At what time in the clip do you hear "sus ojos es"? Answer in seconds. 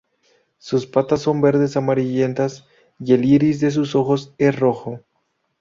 3.69-4.59